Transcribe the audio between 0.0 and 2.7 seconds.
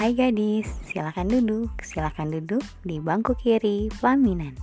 Hai gadis, silakan duduk, silakan duduk